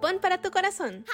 [0.00, 1.04] Japón para tu corazón.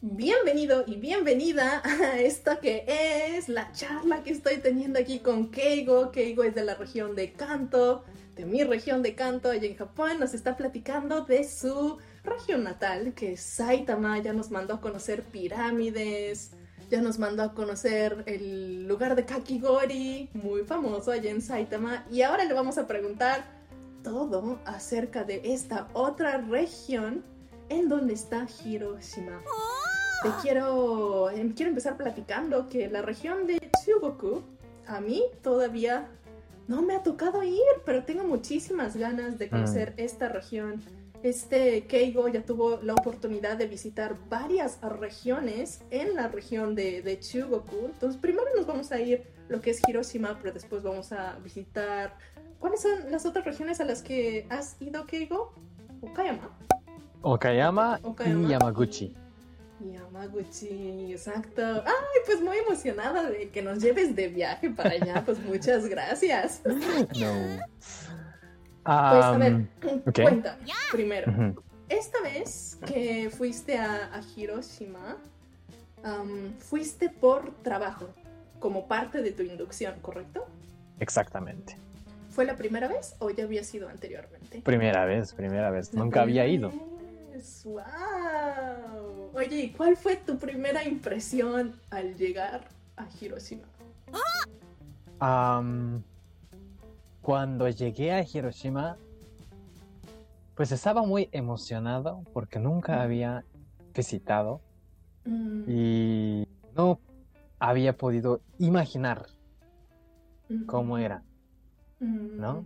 [0.00, 6.10] Bienvenido y bienvenida a esto que es la charla que estoy teniendo aquí con Keigo.
[6.10, 10.18] Keigo es de la región de Kanto, de mi región de Kanto, allá en Japón.
[10.18, 14.18] Nos está platicando de su región natal, que es Saitama.
[14.18, 16.50] Ya nos mandó a conocer pirámides,
[16.90, 22.04] ya nos mandó a conocer el lugar de Kakigori, muy famoso allá en Saitama.
[22.10, 23.59] Y ahora le vamos a preguntar
[24.02, 27.24] todo acerca de esta otra región
[27.68, 29.40] en donde está Hiroshima.
[30.22, 34.42] Te quiero, em, quiero empezar platicando que la región de Chugoku
[34.86, 36.08] a mí todavía
[36.68, 40.82] no me ha tocado ir, pero tengo muchísimas ganas de conocer esta región.
[41.22, 47.18] Este Keigo ya tuvo la oportunidad de visitar varias regiones en la región de, de
[47.18, 47.86] Chugoku.
[47.86, 52.16] Entonces, primero nos vamos a ir lo que es Hiroshima, pero después vamos a visitar.
[52.60, 55.52] ¿Cuáles son las otras regiones a las que has ido, Keigo?
[56.02, 56.50] Okayama.
[57.22, 59.16] Okayama, Okayama y Yamaguchi.
[59.80, 61.62] Yamaguchi, exacto.
[61.62, 65.22] Ay, pues muy emocionada de que nos lleves de viaje para allá.
[65.24, 66.60] Pues muchas gracias.
[66.64, 67.60] No.
[68.82, 69.68] Pues a ver,
[70.06, 70.22] ok.
[70.22, 70.58] cuenta
[70.92, 71.32] primero.
[71.88, 75.16] Esta vez que fuiste a, a Hiroshima,
[76.02, 78.08] am, fuiste por trabajo,
[78.58, 80.46] como parte de tu inducción, ¿correcto?
[80.98, 81.76] Exactamente.
[82.30, 84.62] ¿Fue la primera vez o ya había sido anteriormente?
[84.62, 85.92] Primera vez, primera vez.
[85.92, 86.72] La Nunca había ido.
[87.32, 89.30] vez, ¡Wow!
[89.34, 93.64] Oye, ¿y cuál fue tu primera impresión al llegar a Hiroshima?
[95.18, 96.02] Am,
[97.20, 98.96] cuando llegué a Hiroshima,
[100.54, 103.44] pues estaba muy emocionado porque nunca había
[103.94, 104.60] visitado
[105.24, 106.98] Mm, y no
[107.58, 109.26] había podido imaginar
[110.48, 111.29] mm, cómo eran mm,
[112.00, 112.64] ¿no?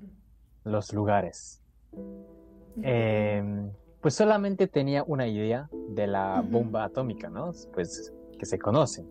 [0.64, 1.62] los lugares.
[1.92, 7.52] mm, Em, pues solamente tenía una idea de la bomba atómica, ¿no?
[7.72, 9.04] Pues que se conoce.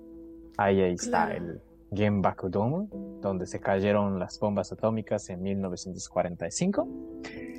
[0.58, 1.46] Ahí, ahí está Claro.
[1.46, 1.62] el
[1.96, 2.90] Genbaku Domo,
[3.22, 6.88] donde se cayeron las bombas atómicas en 1945.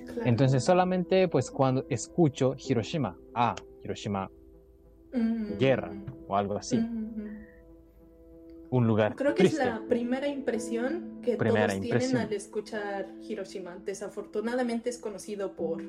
[0.07, 0.23] claro.
[0.25, 4.31] Entonces solamente pues cuando escucho Hiroshima, ah, Hiroshima,
[5.13, 5.93] Mm, guerra
[6.27, 7.34] o algo así, mm,
[8.77, 9.63] un lugar Creo que triste.
[9.63, 12.11] es la primera impresión que Primera todos impresión.
[12.13, 13.77] tienen al escuchar Hiroshima.
[13.85, 15.83] Desafortunadamente es conocido por,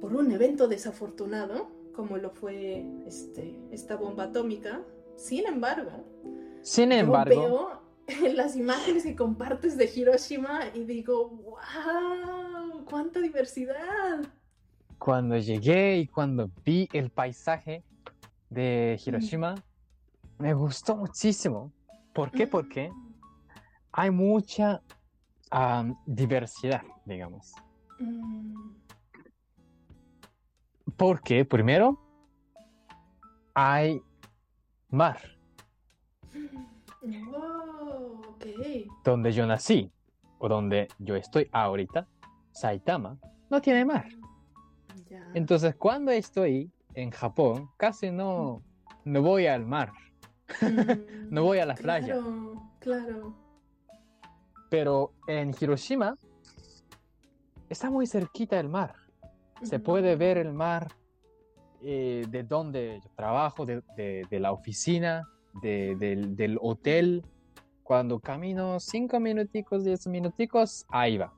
[0.00, 4.82] por un evento desafortunado, como lo fue este, esta bomba atómica.
[5.16, 6.04] Sin embargo,
[6.62, 14.20] Sin yo embargo, veo las imágenes que compartes de Hiroshima y digo, wow, cuánta diversidad.
[14.98, 17.84] cuando llegué y cuando vi el paisaje
[18.50, 19.54] de Hiroshima,
[20.38, 21.72] me gustó muchísimo.
[22.12, 22.46] ¿Por qué?
[22.46, 22.92] Porque
[23.92, 24.82] hay mucha
[26.06, 27.52] diversidad, digamos.
[27.98, 28.72] Mm,
[30.96, 31.98] Porque primero
[33.54, 34.00] hay
[34.90, 35.18] mar,
[37.02, 38.46] Wow, ok.
[39.04, 39.90] donde yo nací
[40.38, 42.06] o donde yo estoy ahorita,
[42.52, 43.18] Saitama,
[43.50, 44.06] no tiene mar.
[45.34, 48.62] Entonces, cuando estoy en Japón, casi no,
[49.04, 49.92] no voy al mar,
[51.30, 52.14] no voy a la playa.
[52.14, 53.34] Claro, claro.
[54.70, 56.16] pero en Hiroshima
[57.68, 58.94] está muy cerquita el mar.
[59.62, 60.88] Se puede ver el mar
[61.82, 65.22] eh, de donde yo trabajo, de, de- de la oficina,
[65.62, 67.24] de- del, del hotel.
[67.82, 71.32] Cuando camino cinco minuticos, diez minuticos, ahí va.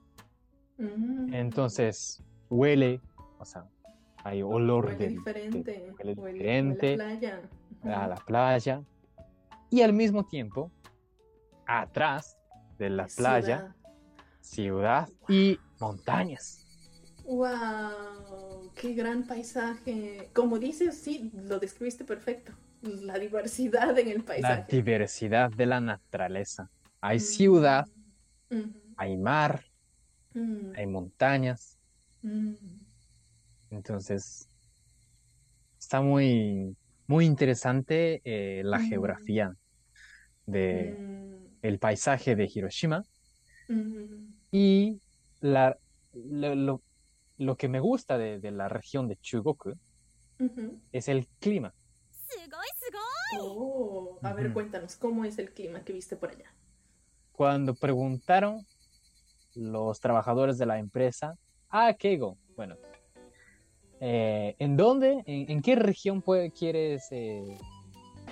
[0.79, 1.33] Mm.
[1.35, 3.01] Entonces huele,
[3.39, 3.67] o sea,
[4.23, 5.93] hay olor Huele de, diferente.
[5.99, 6.97] huele huele- diferente.
[6.97, 7.19] huele a
[7.83, 8.03] playa.
[8.03, 8.83] a la playa.
[9.71, 10.71] Y al mismo tiempo,
[11.67, 12.37] atrás
[12.79, 13.75] de la playa,
[14.41, 16.61] ciudad y montañas.
[17.25, 20.29] Wow, qué gran paisaje.
[20.35, 22.53] Como dices, sí, lo describiste perfecto.
[22.83, 24.77] La diversidad en el La paisaje.
[24.77, 26.71] diversidad de la naturaleza.
[27.01, 27.21] Hay Mm.
[27.21, 27.87] ciudad,
[28.51, 28.63] Mm,
[28.97, 29.65] hay mar,
[30.35, 31.79] mm, hay montañas.
[32.23, 32.55] mm.
[33.71, 34.49] Entonces,
[35.79, 38.83] está muy, muy interesante eh, la Mm.
[38.89, 39.55] geografía
[40.47, 43.05] de Mm, el paisaje de Hiroshima.
[43.69, 45.01] Mm, y
[45.41, 45.77] la,
[46.13, 46.83] lo, lo-
[47.39, 49.75] lo que me gusta de, de la región de Chugoku
[50.93, 51.75] es el clima.
[53.41, 56.53] Oh, a ver, cuéntanos, ¿cómo es el clima que viste por allá?
[57.33, 58.65] Cuando preguntaron
[59.55, 61.35] los trabajadores de la empresa,
[61.71, 62.77] ah, Keigo, bueno,
[64.01, 67.57] eh, ¿en dónde, en, en qué región puede- quieres eh,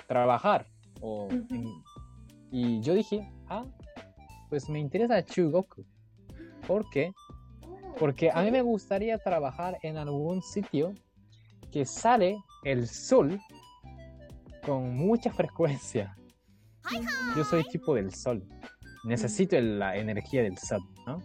[0.07, 0.67] trabajar?
[1.01, 1.45] O Ujú.
[1.55, 1.83] en-
[2.51, 3.65] y yo dije, ah,
[4.49, 5.83] pues me interesa Chugoku.
[6.67, 7.11] ¿Por qué?
[7.99, 10.93] Porque a mí me gustaría trabajar en algún sitio
[11.71, 13.39] que sale el sol
[14.65, 16.15] con mucha frecuencia.
[17.35, 18.43] Yo soy tipo del sol.
[19.03, 21.21] Necesito la energía del sol, ¿no?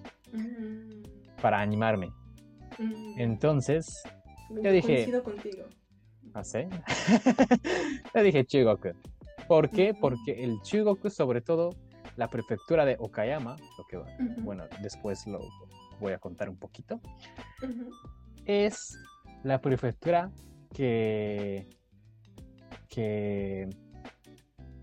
[1.40, 2.08] Para animarme.
[3.16, 4.02] Entonces,
[4.50, 5.64] yo dije- Coincido contigo.
[6.34, 6.68] no sé.
[8.14, 8.88] Yo dije Chugoku.
[9.46, 9.94] ¿Por qué?
[9.98, 11.70] Porque el Chugoku, sobre todo
[12.16, 13.98] la prefectura de Okayama, lo que
[14.42, 15.40] bueno, después lo
[16.00, 17.00] voy a contar un poquito,
[18.44, 18.98] es
[19.44, 20.30] la prefectura
[20.74, 21.68] que
[22.88, 23.68] que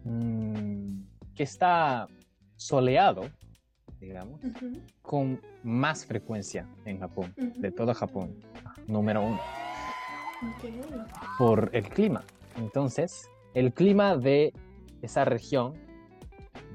[0.03, 1.01] mm,
[1.35, 2.07] que está
[2.55, 3.23] soleado,
[3.99, 4.39] digamos,
[5.01, 8.39] con más frecuencia en Japón, de todo Japón,
[8.87, 9.39] número uno.
[11.37, 12.23] Por el clima.
[12.57, 14.53] Entonces, el clima de
[15.01, 15.73] esa región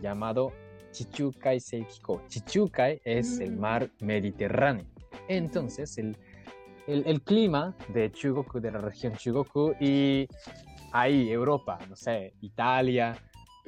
[0.02, 0.52] llamado
[0.92, 2.22] Chichukai Seikiko.
[2.28, 3.60] Chichukai es el Mm.
[3.60, 4.84] mar Mediterráneo.
[5.28, 6.16] Entonces, el,
[6.86, 10.26] el- el clima de Chugoku, de la región Chugoku, y
[10.92, 13.16] ahí, Europa, no sé, Italia,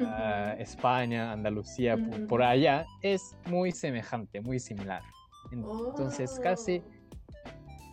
[0.00, 5.02] ah, España, Andalucía, por- por allá, es muy semejante, muy similar.
[5.52, 6.42] Entonces, Oh.
[6.42, 6.82] casi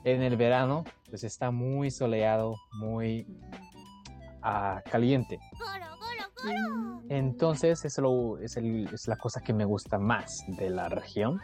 [0.03, 3.27] en el verano, pues está muy soleado, muy
[4.41, 5.39] ah, caliente.
[7.09, 11.39] Entonces, es, lo, es, el- es la cosa que me gusta más de la región.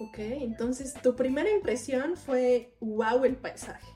[0.00, 3.86] Ok, entonces tu primera impresión fue wow el paisaje.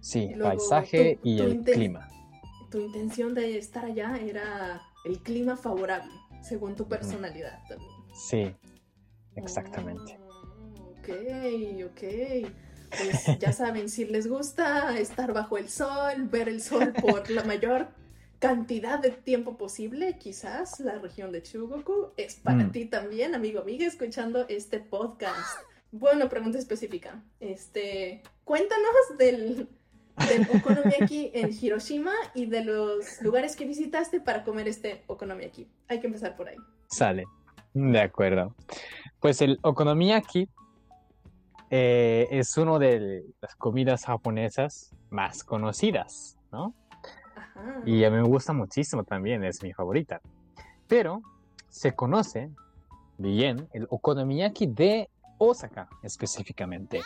[0.00, 2.08] Sí, luego, paisaje tu- y tu el clima.
[2.70, 7.90] Tu intención de estar allá era el clima favorable, según tu personalidad también.
[8.14, 8.54] Sí,
[9.34, 10.19] exactamente.
[11.86, 12.50] Ok.
[12.90, 17.44] Pues ya saben, si les gusta estar bajo el sol, ver el sol por la
[17.44, 17.88] mayor
[18.40, 22.72] cantidad de tiempo posible, quizás la región de Chugoku es para Mm.
[22.72, 25.58] ti también, amigo, amiga, escuchando este podcast.
[25.92, 27.22] Bueno, pregunta específica.
[27.38, 29.68] Este, cuéntanos del,
[30.28, 35.68] del okonomiyaki en Hiroshima y de los lugares que visitaste para comer este okonomiyaki.
[35.88, 36.56] Hay que empezar por ahí.
[36.88, 37.24] Sale.
[37.74, 38.54] De acuerdo.
[39.20, 40.48] Pues el okonomiyaki
[41.70, 46.74] eh, es una de las comidas japonesas más conocidas, ¿no?
[47.36, 47.82] Ajá.
[47.86, 50.20] Y a mí me gusta muchísimo también, es mi favorita.
[50.88, 51.22] Pero
[51.68, 52.50] se conoce
[53.18, 55.08] bien el okonomiyaki de
[55.38, 57.00] Osaka específicamente.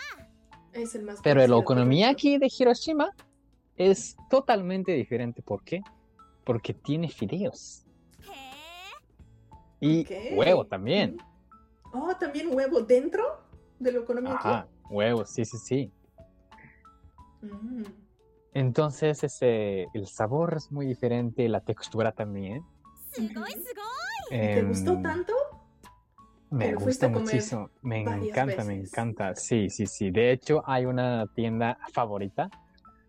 [0.72, 3.10] Es el más Pero el okonomiyaki de Hiroshima
[3.76, 5.42] es totalmente diferente.
[5.42, 5.82] ¿Por qué?
[6.44, 7.84] Porque tiene fideos.
[9.80, 11.18] Y huevo también.
[11.92, 13.43] Oh, también huevo dentro
[13.78, 14.48] del okonomiyaki.
[14.48, 15.92] Ajá, huevos, sí, sí, sí.
[17.42, 17.82] Mm.
[18.52, 22.62] Entonces ese, el sabor es muy diferente, la textura también.
[23.18, 23.44] Ujú.
[24.28, 25.32] ¿Te Em, gustó tanto?
[26.50, 29.34] Me lo gusta muchísimo, me encanta, me encanta.
[29.34, 30.10] Sí, sí, sí.
[30.10, 32.48] De hecho, hay una tienda favorita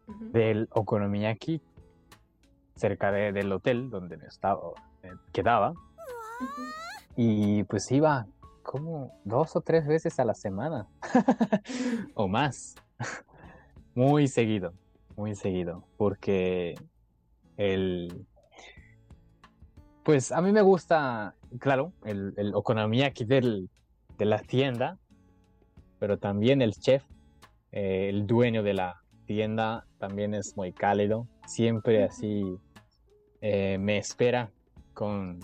[0.08, 0.30] Ujú.
[0.32, 1.62] del okonomiyaki
[2.76, 4.62] cerca de- del hotel donde me estaba,
[5.04, 5.74] eh, quedaba.
[7.16, 8.26] Y pues iba
[8.66, 10.88] como dos o tres veces a la semana
[12.16, 12.76] o más.
[13.94, 14.74] Muy seguido,
[15.16, 15.86] muy seguido.
[15.98, 16.76] Porque
[17.56, 18.26] el...
[20.04, 23.70] Pues a mí me gusta, claro, el, el okonomiyaki del,
[24.18, 25.00] de la tienda,
[26.00, 27.04] pero también el chef,
[27.72, 31.28] eh, el dueño de la tienda, también es muy cálido.
[31.48, 32.60] Siempre así
[33.42, 34.51] eh, me espera
[34.94, 35.39] con,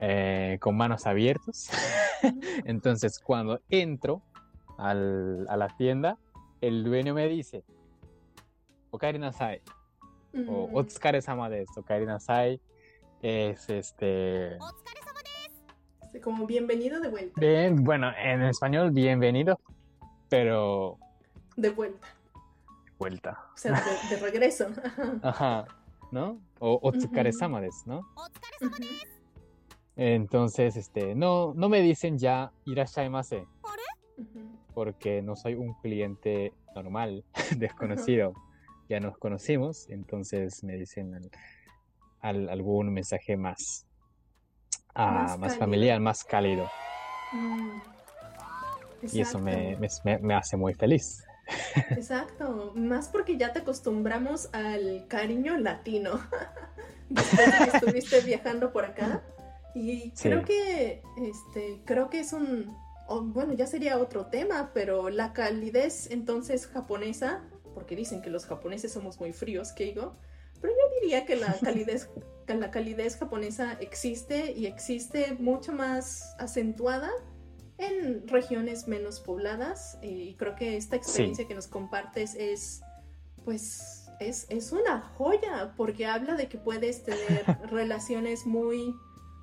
[0.00, 1.70] eh, con manos abiertas.
[2.64, 4.22] Entonces, cuando entro
[4.78, 6.18] al- a la tienda,
[6.60, 7.64] el dueño me dice,
[8.90, 9.60] Okaeri nasai,
[10.48, 10.68] o.
[10.72, 12.60] Otsukare sama desu, Okaeri nasai.
[13.22, 14.58] Es este.
[16.22, 17.40] Como bienvenido de vuelta.
[17.40, 19.58] Bien, bueno, en español, bienvenido,
[20.28, 20.98] pero
[21.56, 22.06] De vuelta.
[22.98, 23.44] vuelta.
[23.54, 24.66] O sea, de, de regreso.
[25.22, 25.66] Ajá.
[26.12, 26.38] ¿no?
[26.60, 28.02] O Otsukare sama desu, ¿no?
[29.96, 33.46] Entonces, este, no, no me dicen ya irashaimase,
[34.74, 37.24] porque no soy un cliente normal,
[37.56, 38.32] desconocido.
[38.88, 41.30] Ya nos conocimos, entonces me dicen al-
[42.20, 43.86] al- algún mensaje más,
[44.94, 46.68] ah, Más familiar, más cálido.
[47.32, 47.78] Mm.
[49.12, 51.24] Y eso me, me- me hace muy feliz.
[51.90, 56.18] Exacto, más porque ya te acostumbramos al cariño latino
[57.10, 59.22] después de que estuviste viajando por acá
[59.74, 60.28] y Sí.
[60.28, 62.76] creo que este creo que es un
[63.08, 68.46] o, bueno ya sería otro tema pero la calidez entonces japonesa porque dicen que los
[68.46, 70.16] japoneses somos muy fríos Keigo
[70.60, 72.08] pero yo diría que la calidez
[72.46, 77.10] que la calidez japonesa existe y existe mucho más acentuada
[77.78, 82.82] en regiones menos pobladas eh, y creo que esta experiencia que nos compartes es
[83.44, 88.94] pues es, es, una joya porque habla de que puedes tener relaciones muy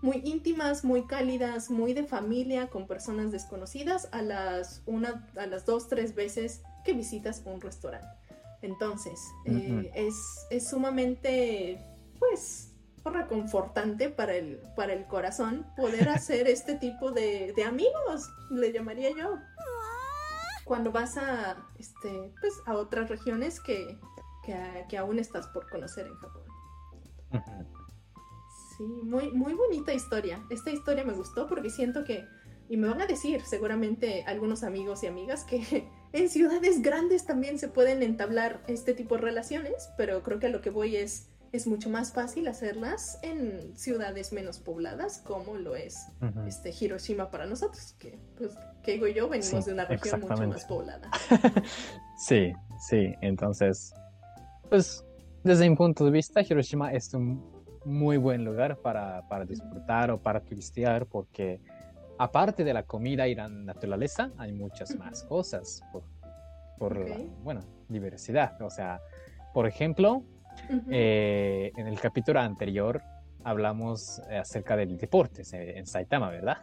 [0.02, 5.66] muy íntimas, muy cálidas, muy de familia con personas desconocidas a las una a las
[5.66, 8.08] dos tres veces que visitas un restaurante.
[8.62, 10.16] Entonces, eh, es,
[10.50, 11.84] es sumamente
[12.20, 12.72] pues
[13.04, 19.38] reconfortante para el, para el corazón poder hacer este tipo de, amigos, le llamaría yo.
[20.66, 24.00] Cuando vas a, este, pues, a otras regiones que,
[24.88, 26.44] que, aún estás por conocer en Japón.
[28.82, 30.44] Sí, muy, muy bonita historia.
[30.50, 32.26] Esta historia me gustó porque siento que,
[32.68, 37.60] y me van a decir seguramente algunos amigos y amigas que en ciudades grandes también
[37.60, 41.28] se pueden entablar este tipo de relaciones, pero creo que a lo que voy es
[41.52, 46.08] es mucho más fácil hacerlas en ciudades menos pobladas, como lo es
[46.48, 50.64] este, Hiroshima para nosotros, que pues Keigo y yo venimos de una región mucho más
[50.64, 51.12] poblada.
[52.18, 53.94] sí, sí, entonces,
[54.70, 55.04] pues
[55.44, 60.22] desde mi punto de vista, Hiroshima es un muy buen lugar para, para disfrutar o
[60.22, 61.62] para turistear, porque
[62.18, 66.04] aparte de la comida y la naturaleza, hay muchas más cosas por,
[66.78, 68.62] por la, bueno, diversidad.
[68.62, 69.02] O sea,
[69.54, 70.24] por ejemplo,
[70.90, 73.02] eh, en el capítulo anterior
[73.44, 76.58] hablamos acerca del deporte en Saitama, ¿verdad?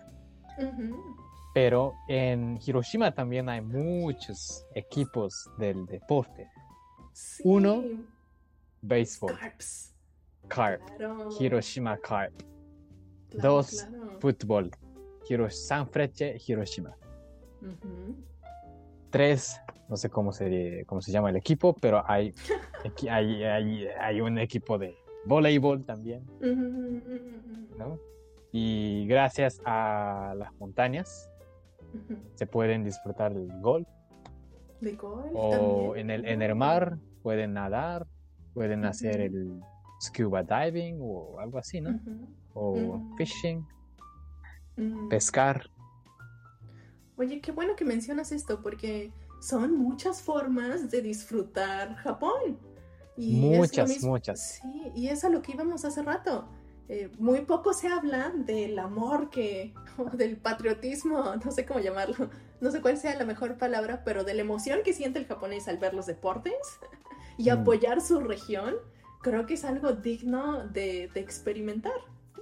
[1.55, 6.49] Pero en Hiroshima también hay muchos equipos del deporte.
[7.43, 7.83] Uno,
[8.81, 9.33] béisbol.
[10.49, 10.81] Carp.
[11.39, 12.33] Hiroshima Carp.
[13.31, 13.87] Dos,
[14.19, 14.71] fútbol.
[15.51, 16.97] San Freche, Hiroshima.
[19.11, 22.35] Tres, no sé cómo se, cómo se llama el equipo, pero hay,
[23.11, 26.25] hay, hay, un equipo de voleibol también.
[27.79, 27.99] ¿no?
[28.53, 31.31] Y gracias a las montañas
[32.35, 33.89] se pueden disfrutar del golf.
[34.81, 35.31] ¿De golf?
[35.35, 38.07] O en el, en el mar pueden nadar,
[38.55, 39.61] pueden hacer el
[40.01, 41.99] scuba diving o algo así, ¿no?
[42.55, 43.67] O fishing,
[45.09, 45.71] pescar.
[47.17, 52.59] Oye, qué bueno que mencionas esto porque son muchas formas de disfrutar Japón.
[53.17, 54.61] Y muchas, muchas.
[54.63, 56.49] Sí, y es a lo que íbamos hace rato.
[56.89, 62.31] Eh, muy poco se habla del amor que, o del patriotismo, no sé cómo llamarlo,
[62.61, 65.69] no sé cuál sea la mejor palabra, pero de la emoción que siente el japonés
[65.69, 66.55] al ver los deportes
[67.37, 67.53] y mm.
[67.53, 68.77] apoyar su región,
[69.21, 71.93] creo que es algo digno de, de experimentar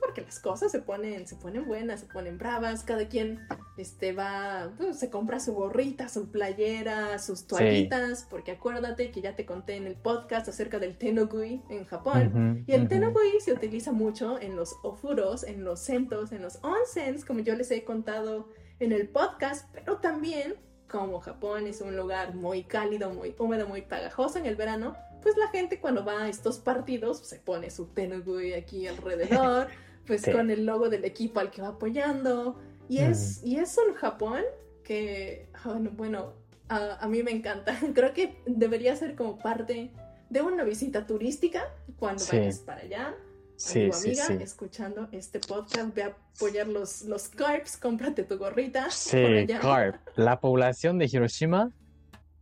[0.06, 3.40] porque las cosas se ponen, se ponen buenas, se ponen bravas, cada quien
[3.76, 9.34] este, va, pues, se compra su gorrita, su playera, sus toallitas, porque acuérdate que ya
[9.36, 13.92] te conté en el podcast acerca del tenogui en Japón, y el tenogui se utiliza
[13.92, 18.48] mucho en los ofuros, en los centos, en los onsens, como yo les he contado
[18.78, 20.54] en el podcast, pero también
[20.88, 25.36] como Japón es un lugar muy cálido, muy húmedo, muy pagajoso en el verano, pues
[25.38, 29.66] la gente cuando va a estos partidos se pone su tenugui aquí alrededor,
[30.06, 32.60] pues con el logo del equipo al que va apoyando.
[32.88, 34.42] Y es, y es un Japón
[34.84, 36.34] que, ah, bueno,
[36.68, 37.76] a, mí me encanta.
[37.96, 39.90] Creo que debería ser como parte
[40.30, 43.16] de una visita turística cuando vayas para allá.
[43.56, 48.92] Sí, tu amiga escuchando este podcast, ve a apoyar los, los carps, cómprate tu gorrita.
[48.92, 49.96] Sí, carp.
[50.14, 51.72] La población de Hiroshima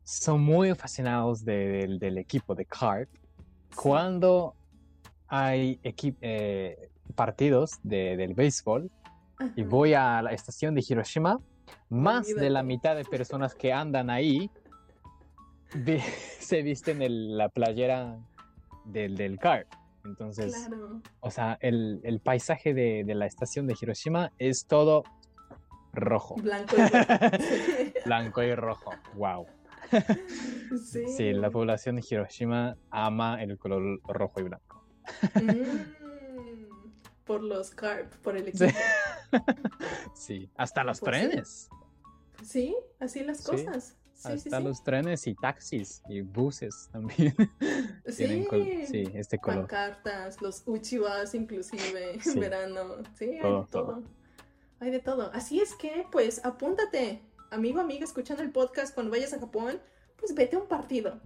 [0.04, 3.08] son muy fascinados del equipo de carp.
[3.75, 4.54] Cuando
[5.26, 8.90] hay eh, partidos de, del béisbol
[9.56, 11.40] y voy a la estación de Hiroshima,
[11.88, 14.50] más de la mitad de personas que andan ahí
[16.38, 18.18] se visten en la playera
[18.84, 19.66] del, del car.
[20.04, 20.68] Entonces,
[21.20, 25.02] o sea, el, el paisaje de, de, la estación de Hiroshima es todo
[25.94, 26.34] rojo.
[26.37, 27.25] Blanco y rojo.
[28.04, 28.90] Blanco y rojo.
[29.14, 29.46] Wow.
[30.84, 31.06] Sí.
[31.06, 31.32] sí.
[31.32, 34.84] la población de Hiroshima ama el color rojo y blanco.
[35.34, 36.04] Mm
[37.24, 38.66] por los carp, por el equipo.
[40.14, 41.68] Sí, hasta los pues trenes.
[42.44, 42.76] Sí.
[43.00, 43.96] así las cosas.
[44.14, 47.34] Sí, hasta los trenes y taxis y buses también.
[48.06, 48.46] Sí,
[48.86, 49.66] sí este color.
[49.66, 52.98] cartas, los uchiwas inclusive en verano.
[53.18, 54.02] Sí, hay de todo.
[54.78, 55.32] Hay de todo.
[55.32, 57.22] Así es que, pues, apúntate,
[57.54, 59.80] amigo, amiga, escuchando el podcast cuando vayas a Japón,
[60.16, 61.20] pues vete a un partido.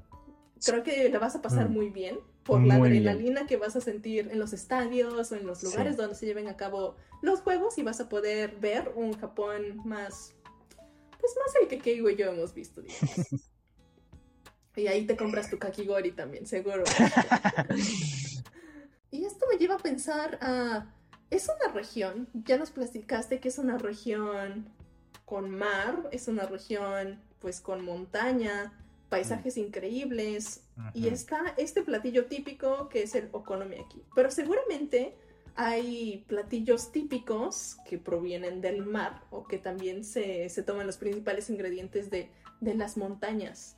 [0.64, 1.73] Creo que la vas a pasar mm.
[1.73, 5.62] muy bien por la adrenalina que vas a sentir en los estadios o en los
[5.62, 9.82] lugares donde se lleven a cabo los juegos y vas a poder ver un Japón
[9.85, 10.35] más,
[11.20, 12.82] pues más el que Keigo y yo hemos visto,
[14.76, 16.85] y ahí te compras tu kakigori también, seguro.
[19.11, 20.94] y esto me lleva a pensar a...
[21.30, 24.73] Es una región, ya nos platicaste que es una región
[25.28, 28.73] con mar, es una región pues con montaña,
[29.11, 34.02] paisajes increíbles y está este platillo típico que es el okonomiyaki.
[34.14, 35.14] Pero seguramente
[35.54, 41.50] hay platillos típicos que provienen del mar o que también se, se toman los principales
[41.50, 42.30] ingredientes de,
[42.62, 43.76] de las montañas.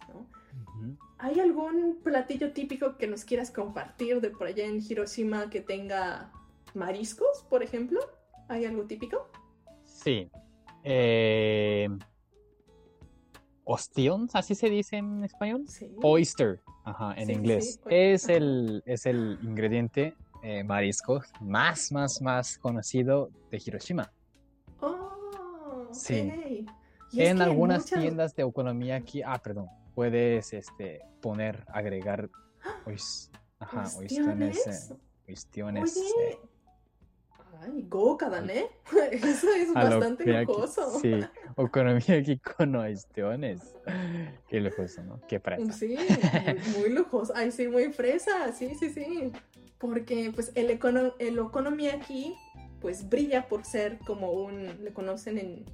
[1.18, 6.32] ¿Hay algún platillo típico que nos quieras compartir de por allá en Hiroshima que tenga
[6.74, 8.00] mariscos, por ejemplo?
[8.48, 9.28] ¿Hay algo típico?
[9.84, 10.30] Sí.
[10.84, 11.88] Eh,
[13.64, 15.64] Ostión, así se dice en español.
[15.68, 15.88] Sí.
[16.02, 17.74] Oyster, ajá, en Sí, inglés.
[17.74, 24.10] sí, Es el, es el ingrediente eh, marisco más, más, más conocido de Hiroshima.
[24.80, 24.88] Oh,
[25.88, 25.92] ok.
[25.94, 26.66] Sí.
[27.12, 32.28] Y En algunas muchas- tiendas de okonomiyaki, ah, perdón, puedes este, poner, agregar
[32.86, 34.90] ois- ajá, oistiones, ¿Ostiones?
[34.90, 34.96] eh,
[35.28, 36.38] oistiones, Oye.
[37.62, 38.66] Ay, gokadan, ¿eh?
[39.12, 40.98] Eso es a lo bastante que aquí- lujoso.
[41.00, 41.20] Sí,
[41.56, 43.74] okonomiyaki con oistiones.
[44.48, 45.20] Qué lujoso, ¿no?
[45.28, 45.72] Qué fresa.
[45.72, 47.32] Sí, muy, muy lujoso.
[47.36, 48.52] Ay, sí, muy fresa.
[48.52, 49.32] Sí, sí, sí.
[49.78, 52.34] Porque, pues, el, econo el okonomiyaki,
[52.80, 55.64] pues, brilla por ser como un, le conocen en,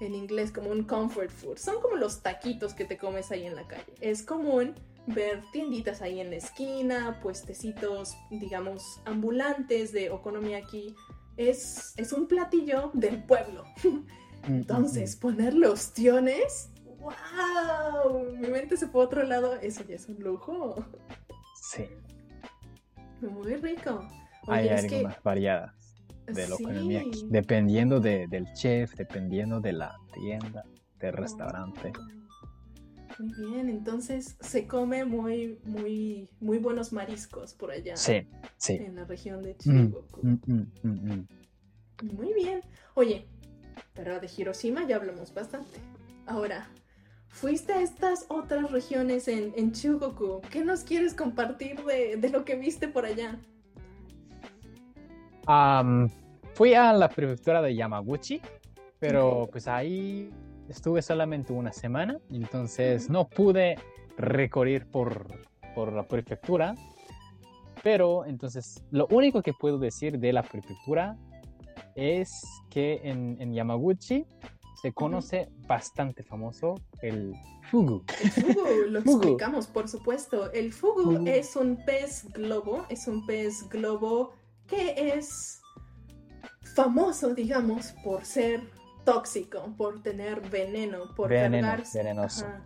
[0.00, 1.58] en inglés como un comfort food.
[1.58, 3.84] Son como los taquitos que te comes ahí en la calle.
[4.00, 4.74] Es común
[5.06, 10.94] ver tienditas ahí en la esquina, puestecitos, digamos, ambulantes de okonomiyaki.
[11.36, 13.64] Es, es un platillo del pueblo.
[13.84, 14.06] Mm, mm,
[14.46, 18.22] Entonces, ponerle ostiones, ¡wow!
[18.38, 20.76] Mi mente se fue a otro lado, eso ya es un lujo.
[20.78, 20.84] mm.
[21.60, 21.84] Sí,
[23.20, 24.06] Muy rico.
[24.46, 25.74] hay que- algunas variadas
[26.26, 26.52] del sí.
[26.52, 30.64] okonomiyaki, dependiendo de- del chef, dependiendo de la tienda,
[31.00, 31.92] del restaurante.
[33.18, 38.26] Muy bien, entonces se come muy, muy, muy buenos mariscos por allá Sí,
[38.58, 38.74] sí.
[38.74, 40.20] en la región de Mm, Chigoku.
[40.22, 40.38] mm,
[40.82, 41.26] mm.
[42.14, 42.60] Muy bien.
[42.94, 43.26] Oye,
[43.94, 45.78] pero de Hiroshima ya hablamos bastante.
[46.26, 46.68] Ahora,
[47.28, 50.42] fuiste a estas otras regiones en, en Chugoku.
[50.50, 53.38] ¿Qué nos quieres compartir de, de lo que viste por allá?
[56.54, 58.40] Fui a la prefectura de Yamaguchi,
[58.98, 60.30] pero pues ahí
[60.68, 63.76] estuve solamente una semana, entonces no pude
[64.16, 65.26] recorrer por,
[65.74, 66.74] por la prefectura.
[67.82, 71.16] Pero entonces lo único que puedo decir de la prefectura
[71.94, 74.26] es que en, en Yamaguchi
[74.82, 77.32] se conoce bastante famoso el
[77.70, 78.04] fugu.
[78.22, 79.16] El fugu, lo Fugu.
[79.18, 80.52] explicamos, por supuesto.
[80.52, 81.26] El fugu Fugu.
[81.26, 84.32] es un pez globo, es un pez globo
[84.66, 85.60] que es
[86.74, 88.60] famoso, digamos, por ser
[89.06, 92.44] tóxico, por tener veneno, por Veneno, cargarse- venenoso.
[92.44, 92.62] ajá,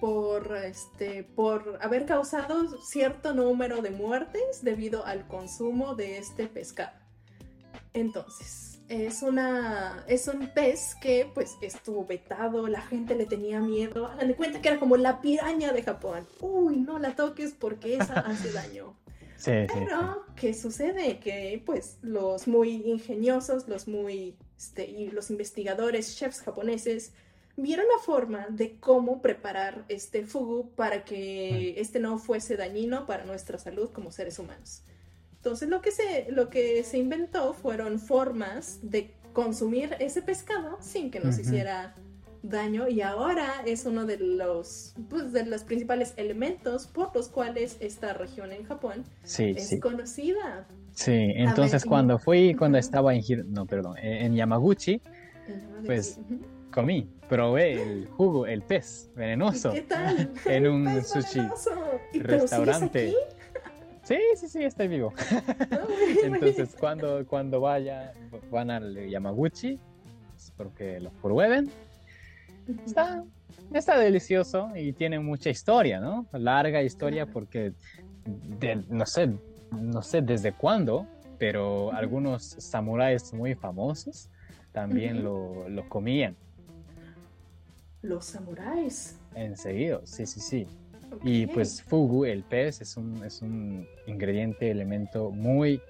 [0.00, 6.98] por este, por haber causado cierto número de muertes debido al consumo de este pescado.
[7.92, 14.06] Entonces, es una es un pez que pues estuvo vetado, la gente le tenía miedo.
[14.06, 16.26] Hagan de cuenta que era como la piraña de Japón.
[16.40, 18.96] Uy, no la toques porque esa hace daño.
[19.36, 19.78] Sí, sí, sí.
[19.86, 21.18] Pero, ¿qué sucede?
[21.18, 27.12] Que pues los muy ingeniosos, los muy, este, y los investigadores, chefs japoneses,
[27.56, 33.24] vieron la forma de cómo preparar este fugu para que este no fuese dañino para
[33.24, 34.82] nuestra salud como seres humanos.
[35.36, 41.10] Entonces lo que se, lo que se inventó fueron formas de consumir ese pescado sin
[41.10, 41.42] que nos Ujú.
[41.46, 41.94] hiciera
[42.42, 47.78] daño y ahora es uno de los, pues, de los principales elementos por los cuales
[47.80, 49.80] esta región en Japón Sí, es sí.
[49.80, 50.66] conocida.
[51.00, 55.00] Sí, entonces y- cuando fui, cuando estaba en, no, perdón, en en Yamaguchi,
[55.86, 56.40] Pues, Ujú.
[56.70, 59.72] comí, probé el jugo, el pez ¿Y venenoso.
[59.72, 60.30] ¿Qué tal?
[60.46, 61.70] en un Pez sushi venenoso.
[62.12, 63.14] ¿Y pero sigues restaurante.
[64.02, 65.14] Sí, sí, sí, estoy vivo.
[65.70, 68.12] Muy Entonces, cuando, cuando vaya,
[68.50, 69.78] van al Yamaguchi,
[70.36, 71.70] espero que lo prueben.
[72.84, 73.24] Está,
[73.72, 76.26] está delicioso y tiene mucha historia, ¿no?
[76.32, 77.72] Larga historia porque,
[78.26, 79.30] de- no sé,
[79.72, 81.06] no sé desde cuándo,
[81.38, 84.28] pero algunos samuráis muy famosos
[84.72, 86.36] también lo, lo comían
[88.02, 89.16] Los samuráis.
[89.34, 90.66] enseguida, sí, sí, sí.
[91.22, 95.80] Y pues fugu, el pez, es un, es un ingrediente, elemento muy,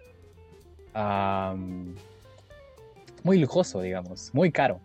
[3.22, 4.80] muy lujoso, digamos, muy caro.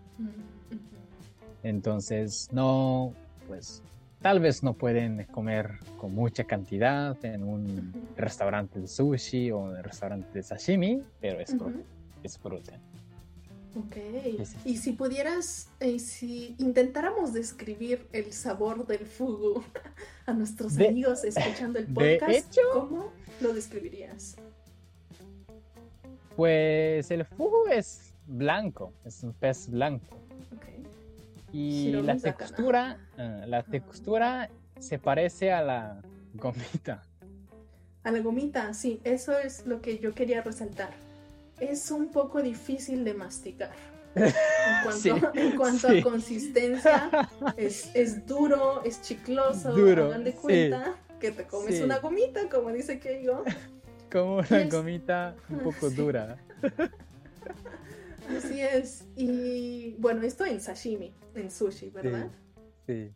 [1.64, 3.14] Entonces, no,
[3.48, 3.82] pues,
[4.22, 8.00] tal vez no pueden comer con mucha cantidad en un Ujú.
[8.18, 11.72] restaurante de sushi o en un restaurante de sashimi, pero es Ujú.
[12.24, 12.80] disfruten.
[13.78, 13.96] Ok.
[14.46, 14.58] Sí.
[14.66, 19.64] Y si pudieras, eh, si intentáramos describir el sabor del fugu
[20.26, 24.38] a nuestros De- amigos escuchando el podcast, hecho- ¿cómo lo describirías?
[26.36, 30.16] Pues el fugu es blanco, es un pez blanco.
[30.56, 30.66] Ok.
[31.58, 36.02] Y la textura, ah, la textura se parece a la
[36.34, 37.02] gomita.
[38.04, 40.90] A la gomita, sí, eso es lo que yo quería resaltar.
[41.62, 43.72] Es un poco difícil de masticar.
[44.16, 44.34] En
[44.84, 46.00] cuanto, Sí, en cuanto sí.
[46.00, 47.10] a consistencia,
[47.58, 49.72] es, es duro, es chicloso.
[49.74, 50.38] Duro, de sí.
[50.38, 53.46] cuenta que te comes una gomita, como dice Keigo.
[54.12, 56.38] Como Y una es- gomita un poco dura.
[58.30, 59.08] Así es.
[59.16, 62.32] Y bueno, esto en sashimi, en sushi, ¿verdad?
[62.86, 63.12] Sí.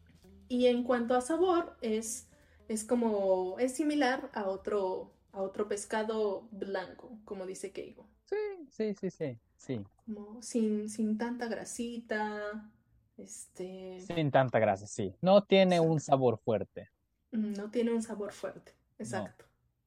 [0.47, 2.27] Y en cuanto a sabor, es,
[2.67, 8.07] es como, es similar a otro, a otro pescado blanco, como dice Keigo.
[8.25, 8.35] Sí,
[8.69, 9.39] sí, sí, sí.
[9.57, 9.85] Sí.
[10.05, 12.71] Como sin, sin tanta grasita,
[13.17, 15.13] este, Sin tanta grasa, sí.
[15.21, 16.89] No tiene un sabor fuerte.
[17.31, 18.73] mm, no tiene un sabor fuerte.
[18.97, 19.45] Exacto.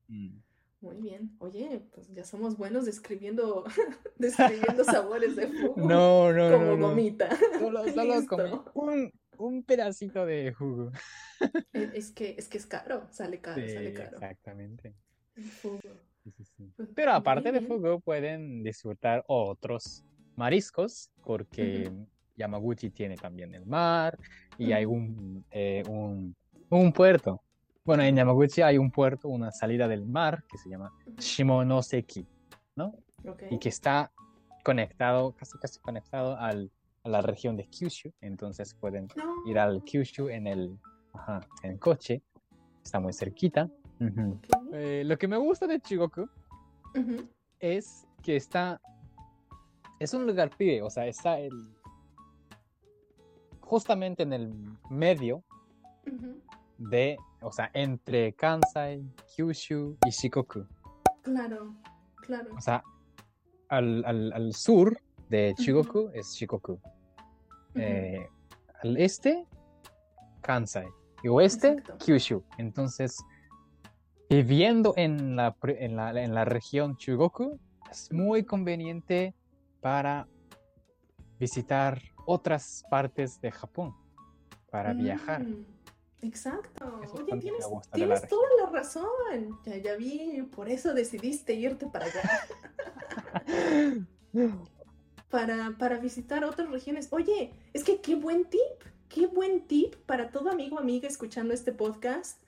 [0.09, 0.39] Mm.
[0.83, 1.35] Muy bien.
[1.39, 3.65] Oye, pues ya somos buenos describiendo,
[4.17, 5.75] describiendo sabores de jugo.
[5.89, 6.89] No, no, como no, no.
[6.89, 7.29] gomita.
[7.59, 10.91] Solo, solo comí un, un pedacito de jugo.
[11.73, 14.11] Eh, Es que, es que es caro, sale caro, Sí, sale caro.
[14.17, 14.95] exactamente.
[15.37, 15.79] El jugo.
[16.25, 16.73] Sí, sí, sí.
[16.77, 20.05] Pues, Pero aparte de fugu pueden disfrutar otros
[20.37, 21.91] mariscos porque
[22.37, 24.19] Yamaguchi tiene también el mar
[24.59, 26.35] y hay un, eh, un,
[26.71, 27.41] un puerto.
[27.85, 32.25] Bueno, en Yamaguchi hay un puerto, una salida del mar que se llama Shimonoseki,
[32.77, 32.95] ¿no?
[33.27, 33.43] Ok.
[33.51, 34.13] Y que está
[34.63, 36.71] conectado, casi casi conectado al,
[37.03, 38.13] a la región de Kyushu.
[38.21, 40.79] Entonces pueden No, ir al Kyushu en el,
[41.13, 42.23] ajá, en coche.
[42.85, 43.69] Está muy cerquita.
[44.73, 46.29] Eh, lo que me gusta de Chigoku
[46.95, 47.29] Ujú.
[47.61, 48.81] es que está.
[49.99, 51.53] Es un lugar pibe, o sea, está el.
[53.61, 54.53] Justamente en el
[54.91, 55.43] medio.
[56.91, 57.17] De.
[57.41, 59.03] O sea, entre Kansai,
[59.35, 60.67] Kyushu y Shikoku.
[61.23, 61.75] Claro,
[62.23, 62.55] claro.
[62.57, 62.83] O sea,
[63.69, 64.97] al, al- al sur
[65.29, 66.81] de Chigoku es Shikoku.
[67.75, 68.27] Eh,
[68.83, 69.47] al este,
[70.41, 70.87] Kansai.
[71.23, 72.05] Y oeste, Exacto.
[72.05, 72.45] Kyushu.
[72.59, 73.17] Entonces,
[74.29, 77.59] viviendo en la, en la, en la región Chugoku,
[77.91, 79.35] es muy conveniente
[79.81, 80.27] para
[81.39, 83.95] visitar otras partes de Japón,
[84.71, 85.45] para viajar.
[86.23, 87.01] Exacto.
[87.05, 89.59] Eso Oye, tienes, tienes toda la razón.
[89.67, 92.23] Ya, ya vi, por eso decidiste irte para allá.
[95.31, 97.09] para, para visitar otras regiones.
[97.11, 98.61] Oye, es que qué buen tip,
[99.09, 102.41] qué buen tip para todo amigo o amiga escuchando este podcast.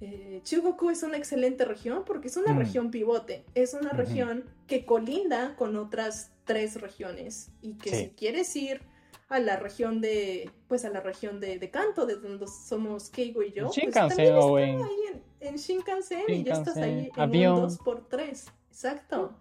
[0.00, 2.58] Eh, Chugoku es una excelente región porque es una Mm.
[2.58, 7.96] región pivote, es una región que colinda con otras tres regiones y que Sí.
[7.96, 8.82] si quieres ir
[9.28, 13.42] a la región de, pues a la región de, de Kanto, de donde somos Keigo
[13.42, 14.96] y yo, pues Shinkansen también está en- ahí
[15.40, 17.54] en, en Shinkansen y ya estás ahí en avión.
[17.64, 19.34] un 2x3, exacto.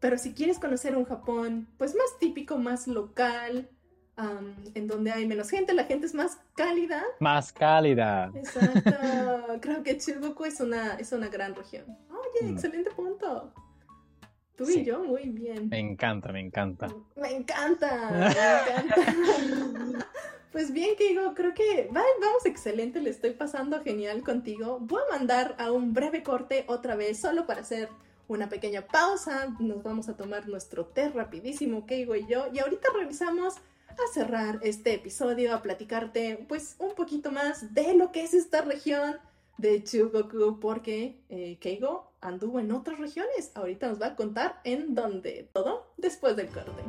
[0.00, 3.68] Pero si quieres conocer un Japón, pues más típico, más local,
[4.16, 7.02] am, en donde hay menos gente, la gente es más cálida.
[7.20, 8.30] Más cálida.
[8.34, 8.90] Exacto.
[9.60, 11.84] Creo que Chugoku es una, es una gran región.
[12.10, 12.54] Oye, Mm.
[12.54, 13.52] excelente punto.
[14.60, 14.80] Tú Sí.
[14.80, 15.70] y yo, muy bien.
[15.70, 16.88] Me encanta, me encanta.
[17.16, 18.94] Me encanta, me encanta.
[20.52, 24.78] Pues bien, Keigo, creo que va- vamos excelente, le estoy pasando genial contigo.
[24.80, 27.88] Voy a mandar a un breve corte otra vez, solo para hacer
[28.28, 29.54] una pequeña pausa.
[29.60, 32.48] Nos vamos a tomar nuestro té rapidísimo, Keigo y yo.
[32.52, 33.54] Y ahorita regresamos
[33.88, 38.60] a cerrar este episodio, a platicarte pues un poquito más de lo que es esta
[38.60, 39.16] región
[39.56, 43.52] de Chugoku, porque eh, Keigo anduvo en otras regiones.
[43.54, 45.48] Ahorita nos va a contar en dónde.
[45.52, 46.82] Todo después del corte.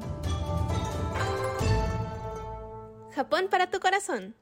[3.13, 4.35] Japón para tu corazón.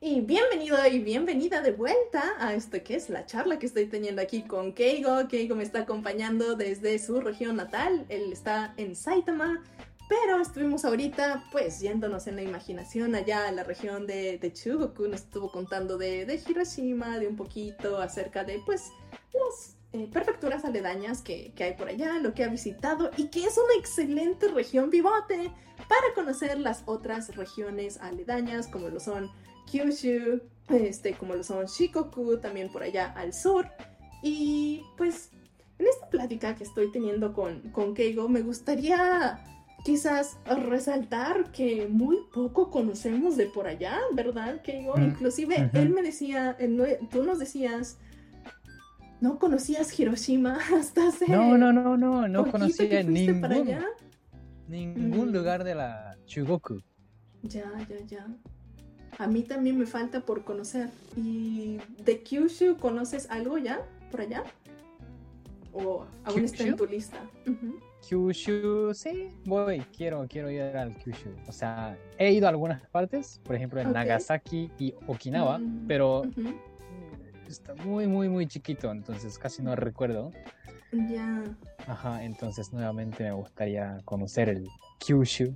[0.00, 4.20] Y bienvenido y bienvenida de vuelta a esto que es la charla que estoy teniendo
[4.20, 5.28] aquí con Keigo.
[5.28, 8.04] Keigo me está acompañando desde su región natal.
[8.08, 9.62] Él está en Saitama.
[10.08, 15.06] Pero estuvimos ahorita, pues, yéndonos en la imaginación allá a la región de, de Chugoku.
[15.06, 18.90] Nos estuvo contando de, de Hiroshima, de un poquito acerca de, pues,
[19.32, 23.44] las eh, prefecturas aledañas que, que hay por allá, lo que ha visitado y que
[23.44, 25.52] es una excelente región pivote
[25.88, 29.30] para conocer las otras regiones aledañas, como lo son
[29.70, 33.68] Kyushu, este, como lo son Shikoku, también por allá al sur.
[34.22, 35.30] Y pues
[35.78, 39.44] en esta plática que estoy teniendo con, con Keigo, me gustaría
[39.84, 44.96] quizás resaltar que muy poco conocemos de por allá, ¿verdad, Keigo?
[44.96, 47.98] Mm, Inclusive él me decía, él tú nos decías,
[49.22, 51.26] no conocías Hiroshima hasta hace...
[51.28, 53.84] No, no, no, no, no conocía ningún, para allá.
[54.68, 55.32] ningún Mm.
[55.34, 56.82] lugar de la Chugoku.
[57.42, 58.26] Ya, ya, ya.
[59.18, 60.88] A mí también me falta por conocer.
[61.16, 63.80] ¿Y de Kyushu conoces algo ya
[64.10, 64.42] por allá?
[65.72, 67.18] ¿O aún está en tu lista?
[68.06, 71.30] Kyushu, sí, voy, quiero, quiero ir al Kyushu.
[71.46, 73.92] O sea, he ido a algunas partes, por ejemplo en.
[73.92, 76.22] Nagasaki y Okinawa, Mm, pero.
[77.52, 80.32] Está muy, muy, muy chiquito, entonces casi no recuerdo.
[80.92, 81.44] Ya.
[81.86, 84.66] Ajá, entonces nuevamente me gustaría conocer el
[84.98, 85.54] Kyushu,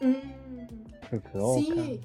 [0.00, 0.42] Mm.
[1.54, 2.00] Sí,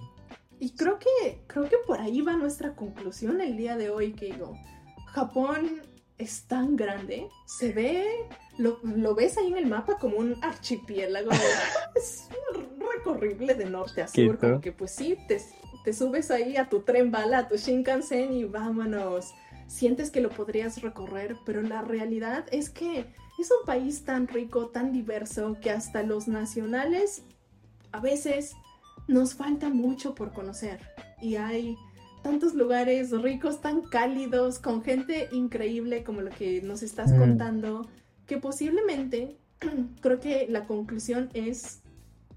[0.59, 4.55] y creo que, creo que por ahí va nuestra conclusión el día de hoy, Keigo.
[5.07, 5.81] Japón
[6.17, 8.05] es tan grande, se ve,
[8.57, 11.31] lo, lo ves ahí en el mapa como un archipiélago,
[11.95, 12.27] es
[12.97, 14.39] recorrible de norte a sur, Quito.
[14.39, 15.41] como que pues sí, te,
[15.87, 19.33] te subes ahí a tu tren bala, a tu Shinkansen y vámonos.
[19.67, 23.05] Sientes que lo podrías recorrer, pero la realidad es que
[23.39, 27.23] es un país tan rico, tan diverso, que hasta los nacionales
[27.93, 28.51] a veces
[29.07, 30.81] nos falta mucho por conocer.
[31.21, 31.77] Y hay
[32.21, 37.17] tantos lugares ricos, tan cálidos, con gente increíble como lo que nos estás Mm.
[37.17, 37.87] contando,
[38.25, 39.37] que posiblemente
[40.01, 41.81] creo que la conclusión es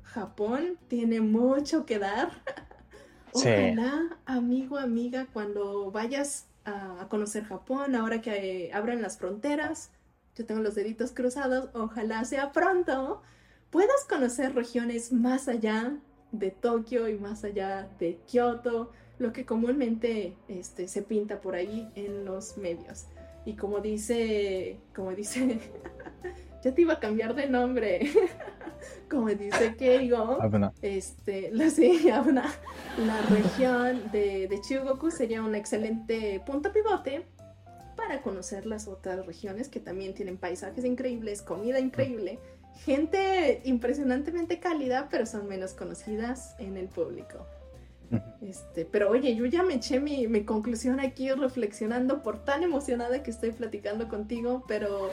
[0.05, 2.31] Japón tiene mucho que dar.
[3.33, 9.91] Ojalá, amigo, amiga, cuando vayas a, a conocer Japón, ahora que eh, abran las fronteras,
[10.37, 13.23] yo tengo los deditos cruzados, ojalá sea pronto,
[13.71, 15.97] puedas conocer regiones más allá
[16.33, 21.91] de Tokio y más allá de Kioto, lo que comúnmente este, se pinta por ahí
[21.95, 23.07] en los medios.
[23.45, 25.59] Y como dice, como dice,
[26.65, 28.11] ya te iba a cambiar de nombre,
[29.11, 30.39] como dice Keigo,
[30.83, 32.01] este, la, sí,
[32.99, 37.27] la región de, de Chugoku sería un excelente punto pivote
[37.97, 42.39] para conocer las otras regiones que también tienen paisajes increíbles, comida increíble,
[42.85, 47.47] gente impresionantemente cálida, pero son menos conocidas en el público.
[48.43, 53.23] Este, pero oye, yo ya me eché mi, mi conclusión aquí reflexionando por tan emocionada
[53.23, 55.11] que estoy platicando contigo, pero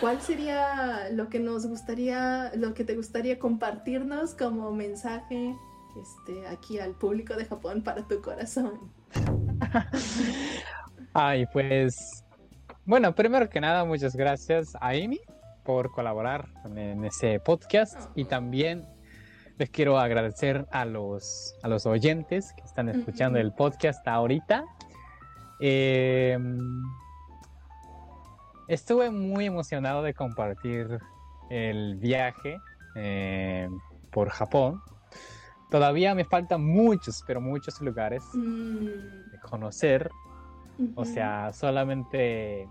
[0.00, 5.54] ¿cuál sería lo que nos gustaría, lo que te gustaría compartirnos como mensaje
[6.00, 8.90] este, aquí al público de Japón para tu corazón?
[11.12, 12.24] Ay, pues,
[12.84, 15.20] bueno, primero que nada, muchas gracias a Amy
[15.64, 18.86] por colaborar en ese podcast y también
[19.58, 24.64] les quiero agradecer a los, a los oyentes que están escuchando el podcast ahorita.
[25.60, 26.38] Eh,
[28.70, 31.00] estuve muy emocionado de compartir
[31.50, 32.56] el viaje
[32.94, 33.68] eh,
[34.10, 34.80] por Japón.
[35.70, 40.10] Todavía me faltan muchos, pero muchos lugares Mm, de conocer.
[40.94, 42.66] O sea, solamente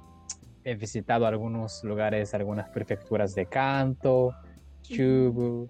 [0.63, 4.33] he visitado algunos lugares, algunas prefecturas de Kanto,
[4.81, 5.69] Chubu,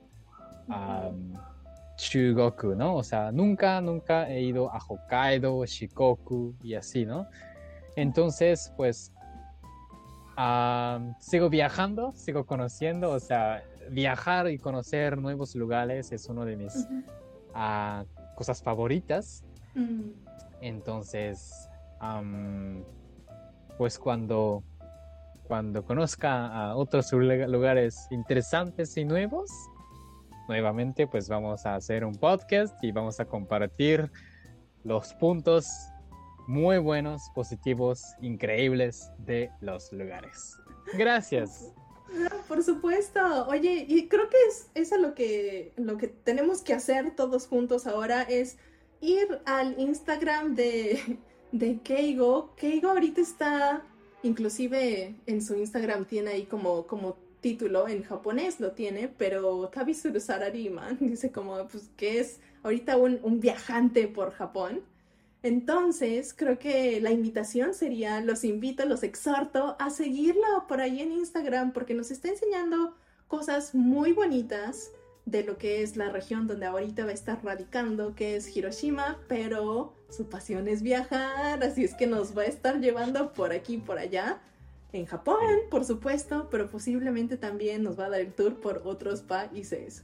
[0.69, 1.33] am,
[1.97, 2.95] Chugoku, ¿no?
[2.95, 7.27] O sea, nunca, nunca he ido a Hokkaido, Shikoku y así, ¿no?
[7.97, 9.11] Entonces, pues,
[11.19, 16.87] sigo viajando, sigo conociendo, o sea, viajar y conocer nuevos lugares es uno de mis
[17.53, 19.43] ah, cosas favoritas.
[19.75, 20.11] Mm,
[20.61, 21.67] Entonces,
[23.77, 24.63] pues cuando,
[25.47, 29.49] cuando conozca a otros lu- lugares interesantes y nuevos,
[30.47, 34.11] nuevamente pues vamos a hacer un podcast y vamos a compartir
[34.83, 35.67] los puntos
[36.49, 40.57] muy buenos, positivos, increíbles de los lugares.
[40.97, 41.71] Gracias.
[42.47, 43.19] Por supuesto.
[43.47, 47.85] Oye, y creo que es eso lo que, lo que tenemos que hacer todos juntos
[47.85, 48.57] ahora es
[48.99, 51.19] ir al Instagram de,
[51.51, 52.55] de Keigo.
[52.55, 53.83] Keigo ahorita está,
[54.23, 60.19] inclusive en su Instagram tiene ahí como, como título, en japonés lo tiene, pero Tabisuru
[60.19, 64.81] Sarariman dice como, pues que es ahorita un, un viajante por Japón.
[65.41, 71.13] Entonces, creo que la invitación sería, los invito, los exhorto a seguirlo por ahí en
[71.13, 72.95] Instagram porque nos está enseñando
[73.27, 74.91] cosas muy bonitas
[75.25, 79.17] de lo que es la región donde ahorita va a estar radicando, que es Hiroshima,
[79.27, 83.75] pero su pasión es viajar, así es que nos va a estar llevando por aquí
[83.75, 84.41] y por allá.
[84.91, 85.37] En Japón,
[85.69, 90.03] por supuesto, pero posiblemente también nos va a dar el tour por otros países.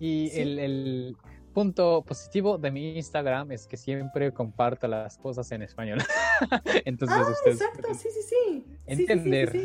[0.00, 0.40] Y Sí.
[0.40, 1.16] el, el
[1.52, 5.98] punto positivo de mi Instagram es que siempre comparto las cosas en español.
[6.84, 8.22] Entonces Ah, ustedes exacto, sí, sí, sí.
[8.22, 9.56] Sí, sí, sí, sí, Entender.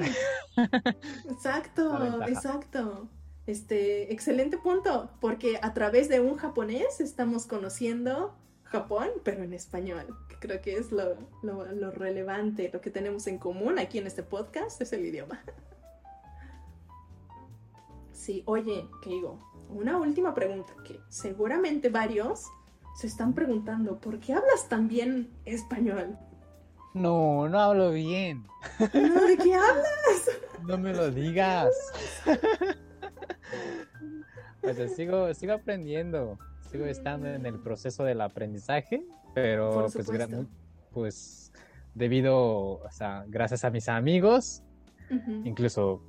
[1.29, 3.07] Exacto, exacto.
[3.47, 10.07] Este, excelente punto, porque a través de un japonés estamos conociendo Japón, pero en español,
[10.29, 14.07] que creo que es lo, lo- lo relevante, lo que tenemos en común aquí en
[14.07, 15.43] este podcast es el idioma.
[18.11, 22.45] Sí, oye, Keigo, una última pregunta que seguramente varios
[22.95, 26.17] se están preguntando, ¿por qué hablas tan bien español?
[26.93, 28.45] No, no hablo bien.
[28.93, 30.31] No, ¿De qué hablas?
[30.65, 31.73] No me lo digas.
[34.61, 36.39] Pues sigo, sigo aprendiendo,
[36.71, 40.07] sigo estando en el proceso del aprendizaje, pero pues,
[40.91, 41.51] pues
[41.93, 44.63] debido, o sea, gracias a mis amigos,
[45.43, 46.01] incluso,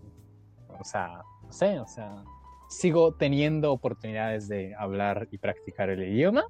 [0.69, 2.25] o sea, no sé, o sea,
[2.69, 6.45] sigo teniendo oportunidades de hablar y practicar el idioma.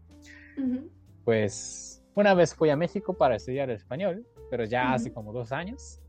[1.24, 6.00] Pues una vez fui a México para estudiar español, pero ya hace como dos años.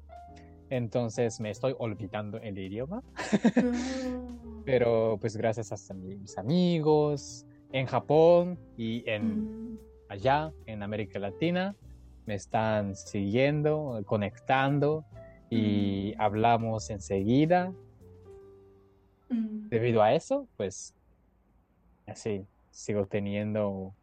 [0.70, 3.22] Entonces me estoy olvidando el idioma, Ah.
[4.66, 9.80] pero pues gracias a mis amigos en Japón y en Mm.
[10.10, 11.76] allá en América Latina
[12.26, 15.06] me están siguiendo, conectando
[15.50, 16.22] y Mm.
[16.22, 17.74] hablamos enseguida.
[19.70, 20.94] Debido a eso, pues
[22.06, 23.94] así sigo teniendo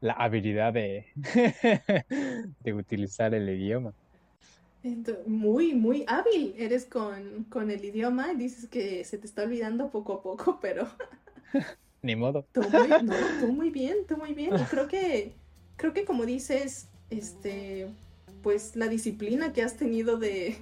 [0.00, 1.06] la habilidad de,
[2.60, 3.94] de utilizar el idioma.
[5.26, 8.34] Muy, muy hábil eres con, con el idioma.
[8.34, 10.88] Dices que se te está olvidando poco a poco, pero
[12.02, 12.44] Ni modo.
[12.52, 14.54] tú muy, no, tú muy bien, tú muy bien.
[14.56, 15.32] Y creo que,
[15.76, 17.88] creo que como dices, este,
[18.42, 20.56] pues la disciplina que has tenido de,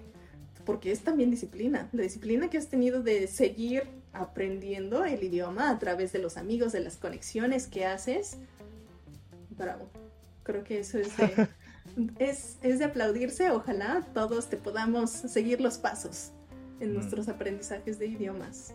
[0.70, 5.78] porque es también disciplina, la disciplina que has tenido de seguir aprendiendo el idioma a
[5.80, 8.36] través de los amigos, de las conexiones que haces.
[9.58, 9.88] Bravo.
[10.44, 11.48] Creo que eso es de,
[12.20, 13.50] es, es de aplaudirse.
[13.50, 16.30] Ojalá todos te podamos seguir los pasos
[16.78, 16.94] en Mm.
[16.94, 18.72] nuestros aprendizajes de idiomas.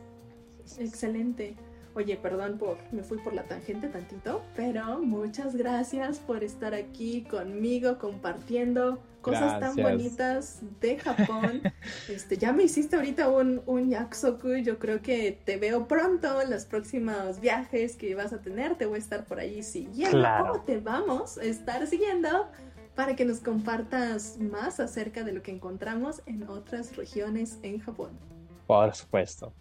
[0.78, 1.56] Excelente.
[1.96, 4.44] Oye, perdón por, me fui por la tangente tantito,
[4.76, 9.90] pero muchas gracias por estar aquí conmigo compartiendo cosas tan Gracias.
[9.90, 11.62] bonitas de Japón.
[12.10, 16.50] Este, ya me hiciste ahorita un, un yaksoku, yo creo que te veo pronto en
[16.50, 20.52] los próximos viajes que vas a tener, te voy a estar por ahí siguiendo, Claro.
[20.56, 22.50] o te vamos a estar siguiendo
[22.96, 28.10] para que nos compartas más acerca de lo que encontramos en otras regiones en Japón.
[28.68, 29.54] Por supuesto.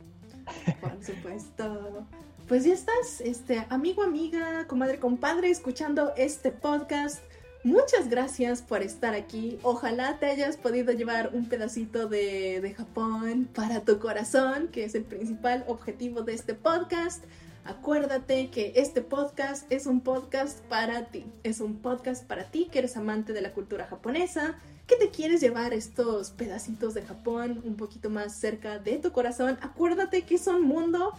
[0.81, 2.05] Por supuesto.
[2.49, 7.25] Pues ya estás, este amigo, amiga, comadre, compadre, escuchando este podcast.
[7.63, 9.59] Muchas gracias por estar aquí.
[9.63, 15.05] Ojalá te hayas podido llevar un pedacito de, Japón para tu corazón, que es el
[15.05, 17.25] principal objetivo de este podcast.
[17.65, 21.25] Acuérdate que este podcast es un podcast para ti.
[21.45, 25.41] Es un podcast para ti que eres amante de la cultura japonesa, que te quieres
[25.41, 29.57] llevar estos pedacitos de Japón un poquito más cerca de tu corazón.
[29.63, 31.15] Acuérdate que es un mundo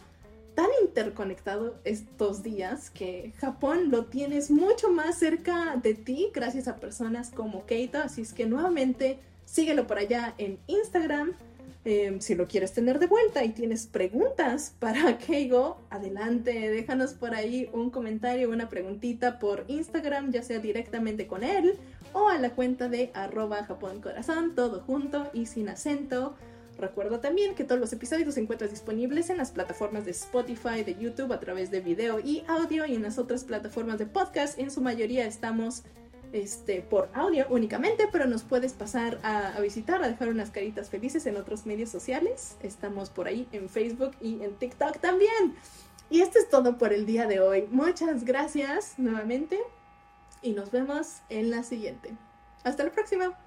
[0.56, 6.78] tan interconectado estos días que Japón lo tienes mucho más cerca de ti gracias a
[6.78, 8.04] personas como Keita.
[8.04, 11.34] Así es que nuevamente síguelo por allá en Instagram.
[11.88, 17.36] Eh, si lo quieres tener de vuelta y tienes preguntas para Keigo, adelante, déjanos por
[17.36, 21.78] ahí un comentario, una preguntita por Instagram, ya sea directamente con él
[22.14, 23.68] o a la cuenta de arroba
[24.56, 26.36] todo junto y sin acento.
[26.78, 30.96] Recuerda también que todos los episodios se encuentran disponibles en las plataformas de Spotify, de
[31.00, 34.60] YouTube a través de video y audio y en las otras plataformas de podcast.
[34.60, 35.84] En su mayoría estamos
[36.34, 41.26] este, por audio únicamente, pero nos puedes pasar a visitar, a dejar unas caritas felices
[41.28, 42.58] en otros medios sociales.
[42.62, 45.56] Estamos por ahí en Facebook y en TikTok también.
[46.10, 47.68] Y esto es todo por el día de hoy.
[47.72, 49.60] Muchas gracias nuevamente
[50.42, 52.16] y nos vemos en la siguiente.
[52.64, 53.45] Hasta la próxima.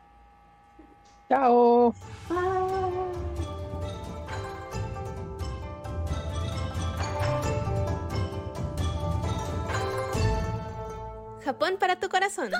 [1.28, 1.94] Chao.
[2.28, 2.68] Bye.
[11.48, 12.50] Japón para tu corazón.